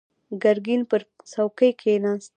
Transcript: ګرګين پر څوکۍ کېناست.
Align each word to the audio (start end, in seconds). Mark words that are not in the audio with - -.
ګرګين 0.43 0.81
پر 0.89 1.01
څوکۍ 1.31 1.71
کېناست. 1.81 2.29